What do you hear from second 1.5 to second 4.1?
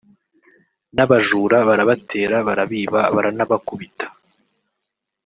barabatera barabiba baranabakubita